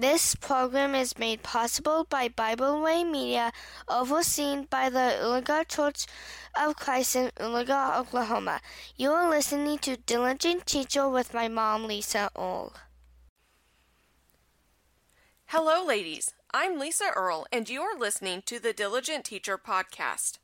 This 0.00 0.34
program 0.34 0.94
is 0.94 1.18
made 1.18 1.42
possible 1.42 2.06
by 2.08 2.28
Bible 2.28 2.80
Way 2.80 3.04
Media, 3.04 3.52
overseen 3.86 4.64
by 4.64 4.88
the 4.88 5.18
Oologah 5.20 5.68
Church 5.68 6.06
of 6.58 6.76
Christ 6.76 7.16
in 7.16 7.30
Oologah, 7.38 7.98
Oklahoma. 7.98 8.62
You 8.96 9.10
are 9.10 9.28
listening 9.28 9.76
to 9.80 9.98
Diligent 9.98 10.64
Teacher 10.64 11.06
with 11.06 11.34
my 11.34 11.48
mom, 11.48 11.84
Lisa 11.84 12.30
Earl. 12.34 12.72
Hello, 15.48 15.84
ladies. 15.84 16.32
I'm 16.50 16.78
Lisa 16.78 17.10
Earl, 17.14 17.46
and 17.52 17.68
you 17.68 17.82
are 17.82 17.94
listening 17.94 18.40
to 18.46 18.58
the 18.58 18.72
Diligent 18.72 19.26
Teacher 19.26 19.58
podcast. 19.58 20.38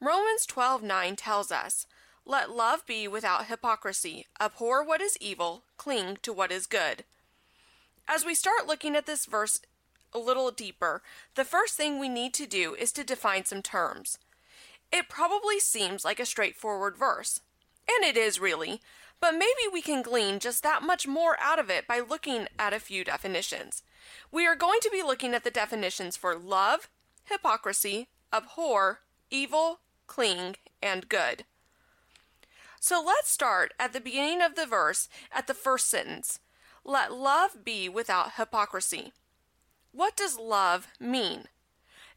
Romans 0.00 0.46
12:9 0.46 1.16
tells 1.16 1.52
us, 1.52 1.86
"Let 2.24 2.48
love 2.48 2.86
be 2.86 3.06
without 3.08 3.48
hypocrisy. 3.48 4.26
Abhor 4.40 4.82
what 4.82 5.02
is 5.02 5.18
evil, 5.20 5.64
cling 5.76 6.16
to 6.22 6.32
what 6.32 6.50
is 6.50 6.66
good." 6.66 7.04
As 8.06 8.24
we 8.24 8.34
start 8.34 8.66
looking 8.66 8.94
at 8.94 9.06
this 9.06 9.24
verse 9.24 9.60
a 10.12 10.18
little 10.18 10.50
deeper, 10.50 11.02
the 11.34 11.44
first 11.44 11.74
thing 11.74 11.98
we 11.98 12.08
need 12.08 12.34
to 12.34 12.46
do 12.46 12.74
is 12.74 12.92
to 12.92 13.04
define 13.04 13.44
some 13.44 13.62
terms. 13.62 14.18
It 14.92 15.08
probably 15.08 15.58
seems 15.58 16.04
like 16.04 16.20
a 16.20 16.26
straightforward 16.26 16.96
verse, 16.96 17.40
and 17.88 18.04
it 18.04 18.16
is 18.16 18.38
really, 18.38 18.80
but 19.20 19.32
maybe 19.32 19.72
we 19.72 19.80
can 19.80 20.02
glean 20.02 20.38
just 20.38 20.62
that 20.62 20.82
much 20.82 21.08
more 21.08 21.36
out 21.40 21.58
of 21.58 21.70
it 21.70 21.88
by 21.88 21.98
looking 21.98 22.46
at 22.58 22.74
a 22.74 22.78
few 22.78 23.04
definitions. 23.04 23.82
We 24.30 24.46
are 24.46 24.54
going 24.54 24.80
to 24.82 24.90
be 24.90 25.02
looking 25.02 25.34
at 25.34 25.42
the 25.42 25.50
definitions 25.50 26.16
for 26.16 26.36
love, 26.36 26.90
hypocrisy, 27.24 28.08
abhor, 28.32 29.00
evil, 29.30 29.80
cling, 30.06 30.56
and 30.82 31.08
good. 31.08 31.44
So 32.78 33.02
let's 33.04 33.30
start 33.30 33.72
at 33.80 33.94
the 33.94 34.00
beginning 34.00 34.42
of 34.42 34.56
the 34.56 34.66
verse 34.66 35.08
at 35.32 35.46
the 35.46 35.54
first 35.54 35.88
sentence. 35.88 36.38
Let 36.84 37.12
love 37.12 37.64
be 37.64 37.88
without 37.88 38.34
hypocrisy. 38.36 39.12
What 39.92 40.16
does 40.16 40.38
love 40.38 40.88
mean? 41.00 41.44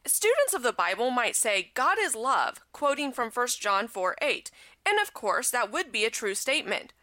Students 0.06 0.54
of 0.54 0.64
the 0.64 0.74
Bible 0.74 1.10
might 1.10 1.36
say 1.36 1.72
God 1.74 1.98
is 2.00 2.16
love, 2.16 2.60
quoting 2.74 3.12
from 3.12 3.30
1 3.30 3.48
John 3.60 3.88
4 3.88 4.16
8, 4.22 4.52
and 4.86 5.00
of 5.00 5.14
course 5.14 5.50
that 5.52 5.72
would 5.72 5.92
be 5.92 6.06
a 6.06 6.10
true 6.10 6.36
statement. 6.36 6.94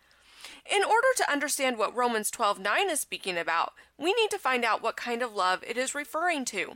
In 0.71 0.83
order 0.83 1.09
to 1.17 1.31
understand 1.31 1.79
what 1.79 1.95
Romans 1.95 2.31
12 2.31 2.59
9 2.59 2.91
is 2.91 3.01
speaking 3.01 3.39
about, 3.39 3.73
we 3.99 4.13
need 4.13 4.31
to 4.31 4.39
find 4.39 4.65
out 4.65 4.83
what 4.83 4.97
kind 4.97 5.23
of 5.23 5.35
love 5.35 5.63
it 5.67 5.79
is 5.79 5.95
referring 5.95 6.45
to. 6.47 6.75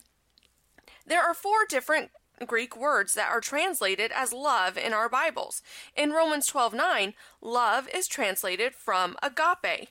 There 1.06 1.22
are 1.22 1.34
four 1.34 1.66
different 1.68 2.10
Greek 2.46 2.76
words 2.76 3.14
that 3.14 3.30
are 3.30 3.40
translated 3.40 4.12
as 4.14 4.32
love 4.32 4.78
in 4.78 4.92
our 4.92 5.08
Bibles. 5.08 5.62
In 5.96 6.12
Romans 6.12 6.46
12 6.46 6.72
9, 6.74 7.14
love 7.42 7.88
is 7.92 8.06
translated 8.08 8.74
from 8.74 9.16
agape. 9.22 9.88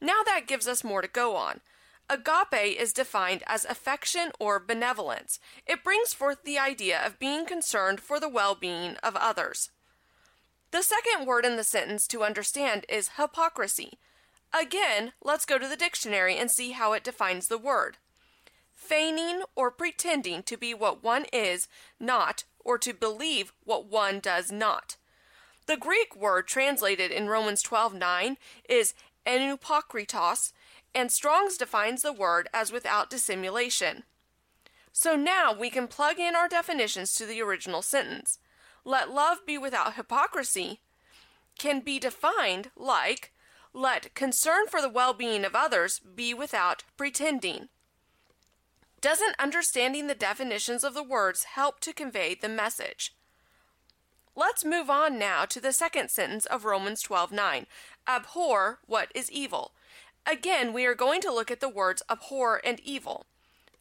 Now 0.00 0.22
that 0.24 0.46
gives 0.46 0.68
us 0.68 0.84
more 0.84 1.02
to 1.02 1.08
go 1.08 1.36
on. 1.36 1.60
Agape 2.10 2.78
is 2.78 2.92
defined 2.92 3.42
as 3.46 3.64
affection 3.66 4.30
or 4.40 4.58
benevolence. 4.58 5.38
It 5.66 5.84
brings 5.84 6.14
forth 6.14 6.44
the 6.44 6.58
idea 6.58 7.04
of 7.04 7.18
being 7.18 7.44
concerned 7.44 8.00
for 8.00 8.18
the 8.18 8.28
well 8.28 8.54
being 8.54 8.96
of 9.02 9.14
others. 9.16 9.70
The 10.70 10.82
second 10.82 11.26
word 11.26 11.44
in 11.44 11.56
the 11.56 11.64
sentence 11.64 12.06
to 12.08 12.22
understand 12.22 12.86
is 12.88 13.10
hypocrisy. 13.16 13.98
Again, 14.58 15.12
let's 15.22 15.44
go 15.44 15.58
to 15.58 15.68
the 15.68 15.76
dictionary 15.76 16.36
and 16.36 16.50
see 16.50 16.72
how 16.72 16.92
it 16.94 17.04
defines 17.04 17.48
the 17.48 17.58
word. 17.58 17.98
Feigning 18.74 19.42
or 19.54 19.70
pretending 19.70 20.42
to 20.44 20.56
be 20.56 20.72
what 20.72 21.02
one 21.02 21.26
is 21.32 21.68
not, 22.00 22.44
or 22.64 22.78
to 22.78 22.94
believe 22.94 23.52
what 23.64 23.86
one 23.86 24.20
does 24.20 24.50
not. 24.50 24.96
The 25.66 25.76
Greek 25.76 26.16
word 26.16 26.46
translated 26.46 27.10
in 27.10 27.28
Romans 27.28 27.62
12:9 27.62 28.38
is 28.68 28.94
enupokritos, 29.28 30.52
and 30.94 31.12
Strong's 31.12 31.56
defines 31.56 32.02
the 32.02 32.12
word 32.12 32.48
as 32.54 32.72
without 32.72 33.10
dissimulation. 33.10 34.04
So 34.92 35.14
now 35.14 35.52
we 35.52 35.70
can 35.70 35.86
plug 35.86 36.18
in 36.18 36.34
our 36.34 36.48
definitions 36.48 37.14
to 37.14 37.26
the 37.26 37.40
original 37.42 37.82
sentence. 37.82 38.38
Let 38.84 39.10
love 39.10 39.38
be 39.46 39.58
without 39.58 39.94
hypocrisy 39.94 40.80
can 41.58 41.80
be 41.80 41.98
defined 41.98 42.70
like 42.76 43.32
let 43.74 44.14
concern 44.14 44.66
for 44.66 44.80
the 44.80 44.88
well 44.88 45.12
being 45.12 45.44
of 45.44 45.54
others 45.54 46.00
be 46.00 46.32
without 46.32 46.84
pretending. 46.96 47.68
Doesn't 49.00 49.36
understanding 49.38 50.06
the 50.06 50.14
definitions 50.14 50.82
of 50.82 50.94
the 50.94 51.02
words 51.02 51.44
help 51.44 51.80
to 51.80 51.92
convey 51.92 52.34
the 52.34 52.48
message? 52.48 53.14
Let's 54.38 54.64
move 54.64 54.88
on 54.88 55.18
now 55.18 55.46
to 55.46 55.60
the 55.60 55.72
second 55.72 56.12
sentence 56.12 56.46
of 56.46 56.64
Romans 56.64 57.02
12:9. 57.02 57.66
Abhor 58.06 58.78
what 58.86 59.10
is 59.12 59.32
evil. 59.32 59.74
Again, 60.24 60.72
we 60.72 60.86
are 60.86 60.94
going 60.94 61.20
to 61.22 61.32
look 61.32 61.50
at 61.50 61.58
the 61.58 61.68
words 61.68 62.04
abhor 62.08 62.60
and 62.62 62.78
evil. 62.78 63.26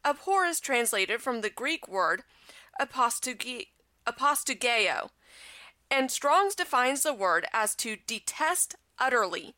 Abhor 0.04 0.46
is 0.46 0.60
translated 0.60 1.22
from 1.22 1.42
the 1.42 1.52
Greek 1.52 1.88
word 1.88 2.24
apostugeo, 2.82 3.68
and 5.92 6.12
Strong's 6.12 6.56
defines 6.56 7.04
the 7.04 7.14
word 7.14 7.46
as 7.54 7.76
to 7.76 7.98
detest 8.08 8.74
utterly. 8.98 9.54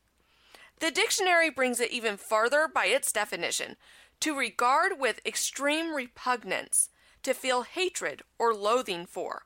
The 0.81 0.92
dictionary 0.92 1.50
brings 1.50 1.80
it 1.80 1.92
even 1.92 2.18
further 2.18 2.68
by 2.68 2.88
its 2.88 3.14
definition 3.14 3.78
to 4.20 4.38
regard 4.38 5.00
with 5.00 5.26
extreme 5.26 5.96
repugnance, 5.96 6.90
to 7.24 7.34
feel 7.34 7.62
hatred 7.62 8.22
or 8.38 8.54
loathing 8.54 9.06
for. 9.06 9.46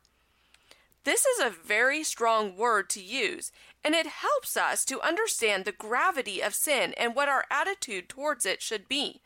This 1.03 1.25
is 1.25 1.39
a 1.39 1.49
very 1.49 2.03
strong 2.03 2.55
word 2.55 2.89
to 2.91 3.03
use, 3.03 3.51
and 3.83 3.93
it 3.93 4.07
helps 4.07 4.55
us 4.55 4.85
to 4.85 5.01
understand 5.01 5.65
the 5.65 5.73
gravity 5.73 6.41
of 6.41 6.55
sin 6.55 6.93
and 6.97 7.13
what 7.13 7.27
our 7.27 7.45
attitude 7.51 8.07
towards 8.07 8.45
it 8.45 8.61
should 8.61 8.87
be. 8.87 9.21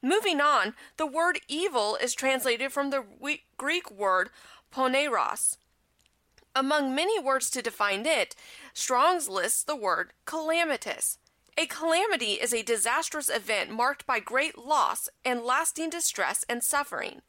Moving 0.00 0.40
on, 0.40 0.74
the 0.96 1.06
word 1.06 1.40
evil 1.48 1.96
is 2.00 2.14
translated 2.14 2.72
from 2.72 2.90
the 2.90 3.04
Greek 3.56 3.90
word 3.90 4.30
poneros. 4.72 5.58
Among 6.54 6.94
many 6.94 7.20
words 7.20 7.50
to 7.50 7.62
define 7.62 8.06
it, 8.06 8.34
Strong's 8.72 9.28
lists 9.28 9.62
the 9.62 9.76
word 9.76 10.12
calamitous. 10.24 11.18
A 11.58 11.66
calamity 11.66 12.34
is 12.34 12.54
a 12.54 12.62
disastrous 12.62 13.28
event 13.28 13.70
marked 13.70 14.06
by 14.06 14.20
great 14.20 14.56
loss 14.56 15.08
and 15.24 15.42
lasting 15.42 15.90
distress 15.90 16.44
and 16.48 16.62
suffering. 16.62 17.20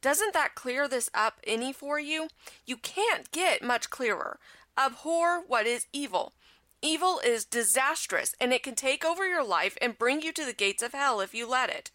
Doesn't 0.00 0.34
that 0.34 0.54
clear 0.54 0.86
this 0.88 1.10
up 1.14 1.40
any 1.46 1.72
for 1.72 1.98
you? 1.98 2.28
You 2.64 2.76
can't 2.76 3.30
get 3.32 3.62
much 3.62 3.90
clearer. 3.90 4.38
Abhor 4.78 5.42
what 5.46 5.66
is 5.66 5.86
evil. 5.92 6.34
Evil 6.82 7.20
is 7.24 7.44
disastrous 7.44 8.34
and 8.40 8.52
it 8.52 8.62
can 8.62 8.74
take 8.74 9.04
over 9.04 9.26
your 9.26 9.44
life 9.44 9.76
and 9.80 9.98
bring 9.98 10.22
you 10.22 10.32
to 10.32 10.44
the 10.44 10.52
gates 10.52 10.82
of 10.82 10.92
hell 10.92 11.20
if 11.20 11.34
you 11.34 11.48
let 11.48 11.70
it. 11.70 11.90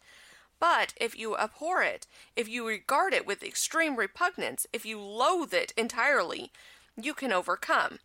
But 0.58 0.94
if 1.00 1.18
you 1.18 1.36
abhor 1.36 1.82
it, 1.82 2.06
if 2.36 2.48
you 2.48 2.66
regard 2.66 3.14
it 3.14 3.26
with 3.26 3.42
extreme 3.42 3.96
repugnance, 3.96 4.66
if 4.72 4.84
you 4.84 5.00
loathe 5.00 5.54
it 5.54 5.72
entirely, 5.76 6.52
you 7.00 7.14
can 7.14 7.32
overcome. 7.32 7.98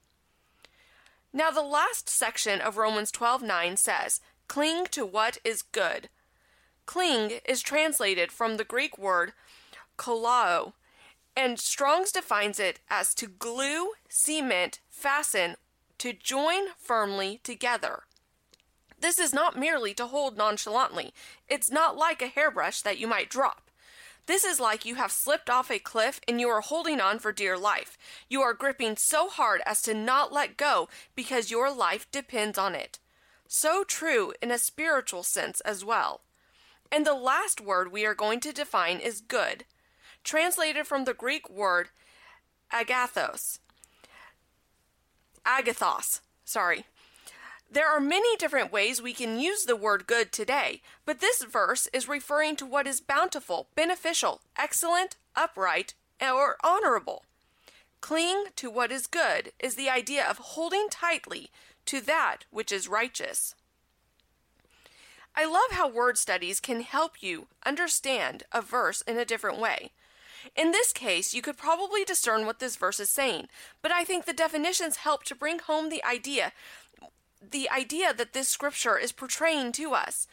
Now 1.33 1.51
the 1.51 1.61
last 1.61 2.09
section 2.09 2.61
of 2.61 2.77
Romans 2.77 3.11
12:9 3.11 3.77
says, 3.77 4.21
"Cling 4.47 4.87
to 4.87 5.05
what 5.05 5.37
is 5.43 5.61
good." 5.61 6.09
Cling 6.85 7.41
is 7.45 7.61
translated 7.61 8.31
from 8.31 8.57
the 8.57 8.63
Greek 8.63 8.97
word 8.97 9.33
kolao, 9.97 10.73
and 11.35 11.59
Strong's 11.59 12.11
defines 12.11 12.59
it 12.59 12.79
as 12.89 13.13
to 13.13 13.27
glue, 13.27 13.91
cement, 14.09 14.79
fasten, 14.89 15.55
to 15.99 16.11
join 16.11 16.69
firmly 16.79 17.39
together. 17.43 18.03
This 18.99 19.19
is 19.19 19.33
not 19.33 19.57
merely 19.57 19.93
to 19.93 20.07
hold 20.07 20.35
nonchalantly. 20.35 21.13
It's 21.47 21.69
not 21.69 21.95
like 21.95 22.23
a 22.23 22.27
hairbrush 22.27 22.81
that 22.81 22.97
you 22.97 23.05
might 23.07 23.29
drop. 23.29 23.69
This 24.25 24.43
is 24.43 24.59
like 24.59 24.83
you 24.83 24.95
have 24.95 25.11
slipped 25.11 25.49
off 25.49 25.69
a 25.69 25.77
cliff 25.77 26.19
and 26.27 26.41
you 26.41 26.49
are 26.49 26.61
holding 26.61 26.99
on 26.99 27.19
for 27.19 27.31
dear 27.31 27.57
life. 27.57 27.97
You 28.27 28.41
are 28.41 28.53
gripping 28.53 28.97
so 28.97 29.29
hard 29.29 29.61
as 29.65 29.81
to 29.83 29.93
not 29.93 30.33
let 30.33 30.57
go 30.57 30.89
because 31.15 31.51
your 31.51 31.71
life 31.71 32.11
depends 32.11 32.57
on 32.57 32.73
it. 32.73 32.97
So 33.47 33.83
true 33.83 34.33
in 34.41 34.51
a 34.51 34.57
spiritual 34.57 35.23
sense 35.23 35.61
as 35.61 35.85
well. 35.85 36.21
And 36.91 37.05
the 37.05 37.13
last 37.13 37.61
word 37.61 37.91
we 37.91 38.05
are 38.05 38.15
going 38.15 38.39
to 38.41 38.51
define 38.51 38.99
is 38.99 39.21
good 39.21 39.65
translated 40.27 40.85
from 40.85 41.05
the 41.05 41.13
Greek 41.13 41.49
word 41.49 41.87
agathos. 42.71 43.59
Agathos, 45.45 46.19
sorry. 46.43 46.83
There 47.71 47.87
are 47.87 48.01
many 48.01 48.35
different 48.35 48.71
ways 48.71 49.01
we 49.01 49.13
can 49.13 49.39
use 49.39 49.63
the 49.63 49.75
word 49.75 50.05
good 50.05 50.33
today, 50.33 50.81
but 51.05 51.21
this 51.21 51.43
verse 51.43 51.87
is 51.93 52.09
referring 52.09 52.57
to 52.57 52.65
what 52.65 52.87
is 52.87 52.99
bountiful, 52.99 53.67
beneficial, 53.73 54.41
excellent, 54.57 55.15
upright, 55.35 55.93
or 56.21 56.57
honorable. 56.61 57.23
Cling 58.01 58.45
to 58.57 58.69
what 58.69 58.91
is 58.91 59.07
good 59.07 59.53
is 59.59 59.75
the 59.75 59.89
idea 59.89 60.25
of 60.25 60.37
holding 60.37 60.87
tightly 60.89 61.49
to 61.85 62.01
that 62.01 62.39
which 62.51 62.71
is 62.71 62.89
righteous. 62.89 63.55
I 65.35 65.45
love 65.45 65.71
how 65.71 65.87
word 65.87 66.17
studies 66.17 66.59
can 66.59 66.81
help 66.81 67.21
you 67.21 67.47
understand 67.65 68.43
a 68.51 68.61
verse 68.61 69.01
in 69.01 69.17
a 69.17 69.25
different 69.25 69.59
way. 69.59 69.91
In 70.55 70.71
this 70.71 70.93
case, 70.93 71.33
you 71.33 71.41
could 71.41 71.57
probably 71.57 72.03
discern 72.03 72.45
what 72.45 72.59
this 72.59 72.75
verse 72.75 72.99
is 72.99 73.09
saying, 73.09 73.47
but 73.81 73.91
I 73.91 74.03
think 74.03 74.25
the 74.25 74.33
definitions 74.33 74.97
help 74.97 75.23
to 75.25 75.35
bring 75.35 75.59
home 75.59 75.89
the 75.89 76.03
idea 76.03 76.51
the 77.51 77.69
idea 77.69 78.13
that 78.13 78.33
this 78.33 78.47
scripture 78.47 78.97
is 78.97 79.11
portraying 79.11 79.71
to 79.73 79.93
us. 79.93 80.27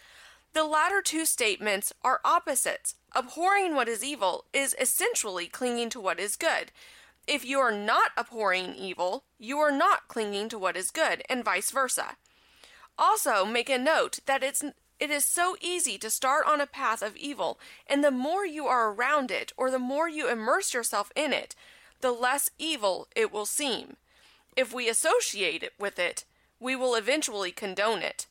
The 0.52 0.64
latter 0.64 1.02
two 1.02 1.26
statements 1.26 1.92
are 2.02 2.20
opposites. 2.24 2.94
Abhorring 3.14 3.74
what 3.74 3.88
is 3.88 4.04
evil 4.04 4.44
is 4.52 4.74
essentially 4.80 5.46
clinging 5.46 5.90
to 5.90 6.00
what 6.00 6.20
is 6.20 6.36
good. 6.36 6.72
If 7.26 7.44
you 7.44 7.58
are 7.58 7.72
not 7.72 8.12
abhorring 8.16 8.74
evil, 8.74 9.24
you 9.38 9.58
are 9.58 9.72
not 9.72 10.08
clinging 10.08 10.48
to 10.50 10.58
what 10.58 10.76
is 10.76 10.90
good, 10.90 11.22
and 11.28 11.44
vice 11.44 11.70
versa. 11.70 12.16
Also, 12.98 13.44
make 13.44 13.70
a 13.70 13.78
note 13.78 14.20
that 14.26 14.42
it's 14.42 14.64
it 15.00 15.10
is 15.10 15.24
so 15.24 15.56
easy 15.60 15.98
to 15.98 16.10
start 16.10 16.46
on 16.46 16.60
a 16.60 16.66
path 16.66 17.02
of 17.02 17.16
evil, 17.16 17.58
and 17.86 18.02
the 18.02 18.10
more 18.10 18.46
you 18.46 18.66
are 18.66 18.92
around 18.92 19.30
it, 19.30 19.52
or 19.56 19.70
the 19.70 19.78
more 19.78 20.08
you 20.08 20.28
immerse 20.28 20.72
yourself 20.72 21.10
in 21.16 21.32
it, 21.32 21.54
the 22.00 22.12
less 22.12 22.50
evil 22.58 23.08
it 23.16 23.32
will 23.32 23.46
seem. 23.46 23.96
If 24.56 24.72
we 24.72 24.88
associate 24.88 25.62
it 25.62 25.72
with 25.78 25.98
it, 25.98 26.24
we 26.60 26.76
will 26.76 26.94
eventually 26.94 27.50
condone 27.50 28.02
it. 28.02 28.26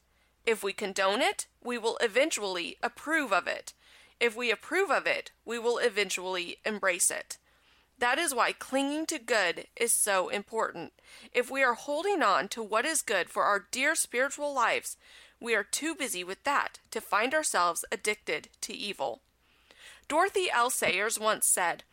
If 0.45 0.63
we 0.63 0.73
condone 0.73 1.21
it, 1.21 1.47
we 1.63 1.77
will 1.77 1.97
eventually 2.01 2.77
approve 2.81 3.31
of 3.33 3.47
it. 3.47 3.73
If 4.19 4.35
we 4.35 4.51
approve 4.51 4.89
of 4.89 5.05
it, 5.05 5.31
we 5.45 5.59
will 5.59 5.77
eventually 5.77 6.57
embrace 6.65 7.11
it. 7.11 7.37
That 7.99 8.17
is 8.17 8.33
why 8.33 8.51
clinging 8.53 9.05
to 9.07 9.19
good 9.19 9.67
is 9.75 9.93
so 9.93 10.29
important. 10.29 10.93
If 11.33 11.51
we 11.51 11.63
are 11.63 11.73
holding 11.73 12.21
on 12.21 12.47
to 12.49 12.63
what 12.63 12.85
is 12.85 13.01
good 13.01 13.29
for 13.29 13.43
our 13.43 13.65
dear 13.71 13.95
spiritual 13.95 14.53
lives, 14.53 14.97
we 15.43 15.53
are 15.53 15.63
too 15.63 15.93
busy 15.93 16.23
with 16.23 16.41
that 16.45 16.79
to 16.89 17.01
find 17.01 17.33
ourselves 17.33 17.83
addicted 17.91 18.47
to 18.61 18.73
evil. 18.73 19.19
Dorothy 20.07 20.47
L. 20.49 20.69
Sayers 20.69 21.19
once 21.19 21.47
said, 21.47 21.83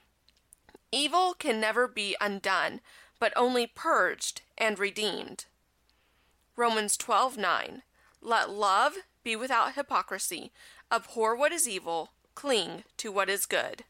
Evil 0.93 1.35
can 1.35 1.61
never 1.61 1.89
be 1.89 2.17
undone, 2.21 2.81
but 3.19 3.33
only 3.35 3.67
purged 3.67 4.43
and 4.57 4.79
redeemed. 4.79 5.47
Romans 6.55 6.97
12:9 6.97 7.83
Let 8.23 8.51
love 8.51 8.99
be 9.25 9.35
without 9.35 9.75
hypocrisy, 9.75 10.53
abhor 10.93 11.35
what 11.35 11.53
is 11.53 11.69
evil, 11.69 12.11
cling 12.37 12.85
to 12.99 13.11
what 13.11 13.29
is 13.29 13.47
good. 13.47 13.83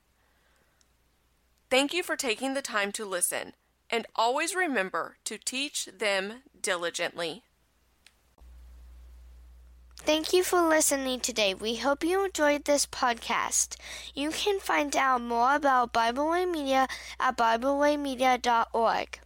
Thank 1.68 1.92
you 1.92 2.02
for 2.02 2.16
taking 2.16 2.54
the 2.54 2.62
time 2.62 2.92
to 2.92 3.04
listen, 3.04 3.52
and 3.90 4.06
always 4.16 4.54
remember 4.54 5.18
to 5.24 5.36
teach 5.36 5.84
them 5.84 6.44
diligently. 6.58 7.42
Thank 10.10 10.32
you 10.32 10.42
for 10.42 10.60
listening 10.60 11.20
today. 11.20 11.54
We 11.54 11.76
hope 11.76 12.02
you 12.02 12.24
enjoyed 12.24 12.64
this 12.64 12.84
podcast. 12.84 13.76
You 14.12 14.30
can 14.30 14.58
find 14.58 14.96
out 14.96 15.22
more 15.22 15.54
about 15.54 15.92
Bible 15.92 16.30
Way 16.30 16.46
Media 16.46 16.88
at 17.20 17.36
BibleWayMedia.org. 17.36 19.20